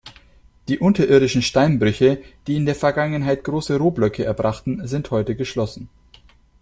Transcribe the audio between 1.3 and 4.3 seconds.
Steinbrüche, die in der Vergangenheit große Rohblöcke